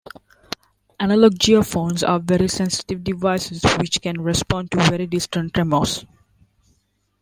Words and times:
Analog 0.99 1.35
geophones 1.37 2.01
are 2.01 2.17
very 2.19 2.47
sensitive 2.47 3.03
devices 3.03 3.61
which 3.77 4.01
can 4.01 4.19
respond 4.19 4.71
to 4.71 4.77
very 4.89 5.05
distant 5.05 5.53
tremors. 5.53 6.07